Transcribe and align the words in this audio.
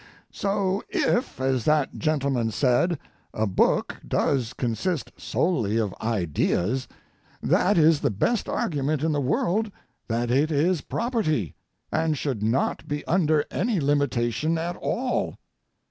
So 0.31 0.81
if, 0.89 1.39
as 1.39 1.63
that 1.65 1.99
gentleman 1.99 2.49
said, 2.49 2.97
a 3.35 3.45
book 3.45 3.97
does 4.07 4.53
consist 4.53 5.11
solely 5.15 5.77
of 5.77 5.93
ideas, 6.01 6.87
that 7.43 7.77
is 7.77 7.99
the 8.01 8.09
best 8.09 8.49
argument 8.49 9.03
in 9.03 9.11
the 9.11 9.21
world 9.21 9.71
that 10.07 10.31
it 10.31 10.49
is 10.51 10.81
property, 10.81 11.53
and 11.91 12.17
should 12.17 12.41
not 12.41 12.87
be 12.87 13.05
under 13.05 13.45
any 13.51 13.79
limitation 13.79 14.57
at 14.57 14.75
all. 14.75 15.37